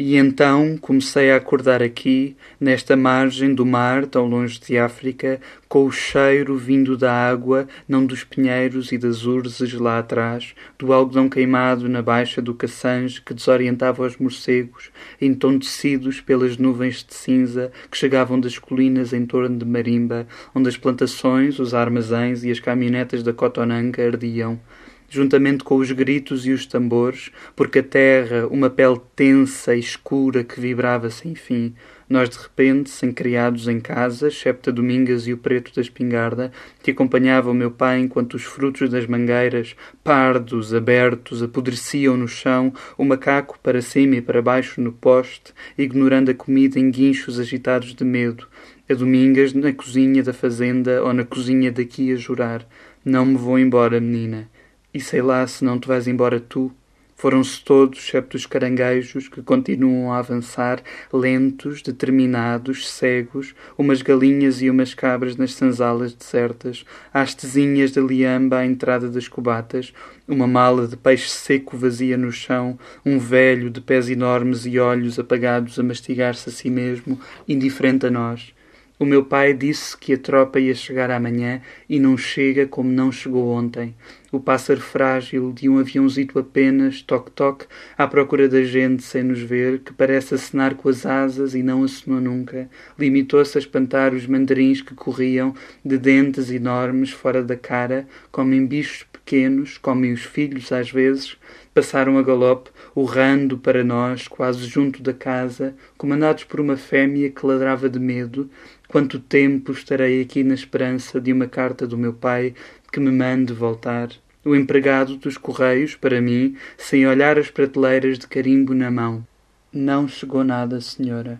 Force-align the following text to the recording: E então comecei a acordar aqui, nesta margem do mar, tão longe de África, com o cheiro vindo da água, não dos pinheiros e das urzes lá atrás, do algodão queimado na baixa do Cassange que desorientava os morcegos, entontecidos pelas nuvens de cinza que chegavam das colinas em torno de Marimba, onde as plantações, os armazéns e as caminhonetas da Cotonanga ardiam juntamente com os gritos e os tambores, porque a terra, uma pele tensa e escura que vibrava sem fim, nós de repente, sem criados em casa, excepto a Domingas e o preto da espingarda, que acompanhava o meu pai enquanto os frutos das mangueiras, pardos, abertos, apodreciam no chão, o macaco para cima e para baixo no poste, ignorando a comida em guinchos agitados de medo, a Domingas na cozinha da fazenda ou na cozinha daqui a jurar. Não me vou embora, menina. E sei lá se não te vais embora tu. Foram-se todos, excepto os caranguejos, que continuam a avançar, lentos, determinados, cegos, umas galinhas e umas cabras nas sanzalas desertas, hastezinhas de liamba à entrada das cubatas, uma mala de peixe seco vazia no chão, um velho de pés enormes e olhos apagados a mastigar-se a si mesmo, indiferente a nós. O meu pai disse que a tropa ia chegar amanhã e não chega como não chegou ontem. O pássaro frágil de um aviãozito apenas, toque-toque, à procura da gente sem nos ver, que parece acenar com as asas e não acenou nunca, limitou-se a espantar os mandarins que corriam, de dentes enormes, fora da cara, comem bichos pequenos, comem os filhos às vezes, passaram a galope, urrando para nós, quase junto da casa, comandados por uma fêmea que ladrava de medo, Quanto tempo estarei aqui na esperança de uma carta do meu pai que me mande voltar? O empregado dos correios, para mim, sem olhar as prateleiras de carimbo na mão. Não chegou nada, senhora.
E 0.00 0.14
então 0.14 0.78
comecei 0.80 1.32
a 1.32 1.36
acordar 1.36 1.82
aqui, 1.82 2.36
nesta 2.60 2.94
margem 2.94 3.52
do 3.52 3.66
mar, 3.66 4.06
tão 4.06 4.28
longe 4.28 4.60
de 4.60 4.78
África, 4.78 5.40
com 5.68 5.86
o 5.86 5.90
cheiro 5.90 6.56
vindo 6.56 6.96
da 6.96 7.12
água, 7.12 7.66
não 7.88 8.06
dos 8.06 8.22
pinheiros 8.22 8.92
e 8.92 8.96
das 8.96 9.24
urzes 9.24 9.72
lá 9.72 9.98
atrás, 9.98 10.54
do 10.78 10.92
algodão 10.92 11.28
queimado 11.28 11.88
na 11.88 12.00
baixa 12.00 12.40
do 12.40 12.54
Cassange 12.54 13.20
que 13.20 13.34
desorientava 13.34 14.06
os 14.06 14.16
morcegos, 14.18 14.92
entontecidos 15.20 16.20
pelas 16.20 16.56
nuvens 16.56 17.04
de 17.04 17.14
cinza 17.14 17.72
que 17.90 17.98
chegavam 17.98 18.38
das 18.38 18.56
colinas 18.56 19.12
em 19.12 19.26
torno 19.26 19.58
de 19.58 19.64
Marimba, 19.64 20.28
onde 20.54 20.68
as 20.68 20.76
plantações, 20.76 21.58
os 21.58 21.74
armazéns 21.74 22.44
e 22.44 22.52
as 22.52 22.60
caminhonetas 22.60 23.24
da 23.24 23.32
Cotonanga 23.32 24.06
ardiam 24.06 24.60
juntamente 25.08 25.64
com 25.64 25.76
os 25.76 25.90
gritos 25.90 26.46
e 26.46 26.52
os 26.52 26.66
tambores, 26.66 27.30
porque 27.56 27.78
a 27.78 27.82
terra, 27.82 28.46
uma 28.48 28.68
pele 28.68 29.00
tensa 29.16 29.74
e 29.74 29.80
escura 29.80 30.44
que 30.44 30.60
vibrava 30.60 31.08
sem 31.10 31.34
fim, 31.34 31.74
nós 32.08 32.30
de 32.30 32.38
repente, 32.38 32.88
sem 32.88 33.12
criados 33.12 33.68
em 33.68 33.80
casa, 33.80 34.28
excepto 34.28 34.70
a 34.70 34.72
Domingas 34.72 35.26
e 35.26 35.32
o 35.32 35.38
preto 35.38 35.74
da 35.74 35.82
espingarda, 35.82 36.50
que 36.82 36.90
acompanhava 36.90 37.50
o 37.50 37.54
meu 37.54 37.70
pai 37.70 38.00
enquanto 38.00 38.34
os 38.34 38.44
frutos 38.44 38.88
das 38.88 39.06
mangueiras, 39.06 39.76
pardos, 40.02 40.72
abertos, 40.72 41.42
apodreciam 41.42 42.16
no 42.16 42.26
chão, 42.26 42.72
o 42.96 43.04
macaco 43.04 43.58
para 43.62 43.82
cima 43.82 44.16
e 44.16 44.22
para 44.22 44.40
baixo 44.40 44.80
no 44.80 44.92
poste, 44.92 45.52
ignorando 45.76 46.30
a 46.30 46.34
comida 46.34 46.78
em 46.78 46.90
guinchos 46.90 47.38
agitados 47.38 47.94
de 47.94 48.04
medo, 48.04 48.46
a 48.88 48.94
Domingas 48.94 49.52
na 49.52 49.70
cozinha 49.72 50.22
da 50.22 50.32
fazenda 50.32 51.02
ou 51.02 51.12
na 51.12 51.24
cozinha 51.24 51.70
daqui 51.70 52.10
a 52.10 52.16
jurar. 52.16 52.66
Não 53.04 53.26
me 53.26 53.36
vou 53.36 53.58
embora, 53.58 54.00
menina. 54.00 54.48
E 54.92 55.00
sei 55.00 55.20
lá 55.20 55.46
se 55.46 55.64
não 55.64 55.78
te 55.78 55.86
vais 55.86 56.08
embora 56.08 56.40
tu. 56.40 56.72
Foram-se 57.14 57.64
todos, 57.64 57.98
excepto 57.98 58.36
os 58.36 58.46
caranguejos, 58.46 59.28
que 59.28 59.42
continuam 59.42 60.12
a 60.12 60.18
avançar, 60.18 60.80
lentos, 61.12 61.82
determinados, 61.82 62.88
cegos, 62.88 63.56
umas 63.76 64.02
galinhas 64.02 64.62
e 64.62 64.70
umas 64.70 64.94
cabras 64.94 65.34
nas 65.36 65.52
sanzalas 65.52 66.14
desertas, 66.14 66.84
hastezinhas 67.12 67.90
de 67.90 68.00
liamba 68.00 68.58
à 68.58 68.64
entrada 68.64 69.10
das 69.10 69.26
cubatas, 69.26 69.92
uma 70.28 70.46
mala 70.46 70.86
de 70.86 70.96
peixe 70.96 71.28
seco 71.28 71.76
vazia 71.76 72.16
no 72.16 72.30
chão, 72.30 72.78
um 73.04 73.18
velho 73.18 73.68
de 73.68 73.80
pés 73.80 74.08
enormes 74.08 74.64
e 74.64 74.78
olhos 74.78 75.18
apagados 75.18 75.76
a 75.76 75.82
mastigar-se 75.82 76.48
a 76.48 76.52
si 76.52 76.70
mesmo, 76.70 77.20
indiferente 77.48 78.06
a 78.06 78.10
nós. 78.10 78.54
O 79.00 79.04
meu 79.04 79.24
pai 79.24 79.54
disse 79.54 79.96
que 79.96 80.14
a 80.14 80.18
tropa 80.18 80.58
ia 80.58 80.74
chegar 80.74 81.08
amanhã 81.08 81.62
e 81.88 82.00
não 82.00 82.18
chega 82.18 82.66
como 82.66 82.90
não 82.90 83.12
chegou 83.12 83.48
ontem. 83.48 83.94
O 84.32 84.40
pássaro 84.40 84.80
frágil 84.80 85.52
de 85.52 85.68
um 85.68 85.78
aviãozito 85.78 86.36
apenas, 86.36 87.00
toque-toque, 87.00 87.66
à 87.96 88.08
procura 88.08 88.48
da 88.48 88.60
gente 88.64 89.04
sem 89.04 89.22
nos 89.22 89.40
ver, 89.40 89.78
que 89.78 89.92
parece 89.92 90.34
acenar 90.34 90.74
com 90.74 90.88
as 90.88 91.06
asas 91.06 91.54
e 91.54 91.62
não 91.62 91.84
acenou 91.84 92.20
nunca, 92.20 92.68
limitou-se 92.98 93.56
a 93.56 93.60
espantar 93.60 94.12
os 94.12 94.26
mandarins 94.26 94.82
que 94.82 94.94
corriam, 94.94 95.54
de 95.84 95.96
dentes 95.96 96.50
enormes, 96.50 97.10
fora 97.10 97.40
da 97.40 97.56
cara, 97.56 98.04
comem 98.32 98.66
bichos 98.66 99.04
pequenos, 99.28 99.76
comem 99.76 100.12
os 100.14 100.22
filhos 100.22 100.72
às 100.72 100.90
vezes, 100.90 101.36
passaram 101.74 102.16
a 102.16 102.22
galope, 102.22 102.70
urrando 102.94 103.58
para 103.58 103.84
nós, 103.84 104.26
quase 104.26 104.66
junto 104.66 105.02
da 105.02 105.12
casa, 105.12 105.74
comandados 105.98 106.44
por 106.44 106.60
uma 106.60 106.78
fêmea 106.78 107.28
que 107.28 107.46
ladrava 107.46 107.90
de 107.90 107.98
medo, 107.98 108.48
Quanto 108.88 109.18
tempo 109.18 109.70
estarei 109.70 110.22
aqui 110.22 110.42
na 110.42 110.54
esperança 110.54 111.20
de 111.20 111.30
uma 111.30 111.46
carta 111.46 111.86
do 111.86 111.98
meu 111.98 112.14
pai 112.14 112.54
que 112.90 112.98
me 112.98 113.10
mande 113.10 113.52
voltar? 113.52 114.08
O 114.42 114.56
empregado 114.56 115.16
dos 115.16 115.36
correios, 115.36 115.94
para 115.94 116.22
mim, 116.22 116.56
sem 116.78 117.06
olhar 117.06 117.38
as 117.38 117.50
prateleiras 117.50 118.18
de 118.18 118.26
carimbo 118.26 118.72
na 118.72 118.90
mão. 118.90 119.26
Não 119.70 120.08
chegou 120.08 120.42
nada, 120.42 120.80
senhora. 120.80 121.38